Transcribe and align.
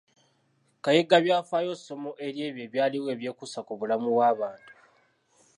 Kayigabyafaayo, 0.83 1.73
ssomo 1.79 2.11
ery’ebyo 2.25 2.61
ebyaliwo 2.65 3.07
ebyekuusa 3.15 3.59
ku 3.67 3.73
bulamu 3.79 4.07
bw’abantu. 4.15 4.69